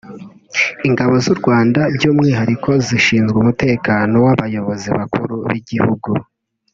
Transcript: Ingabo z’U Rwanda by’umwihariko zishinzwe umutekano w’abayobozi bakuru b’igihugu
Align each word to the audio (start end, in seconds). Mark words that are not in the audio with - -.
Ingabo 0.87 1.13
z’U 1.23 1.35
Rwanda 1.39 1.79
by’umwihariko 1.95 2.69
zishinzwe 2.87 3.35
umutekano 3.39 4.15
w’abayobozi 4.25 4.87
bakuru 4.97 5.35
b’igihugu 5.49 6.09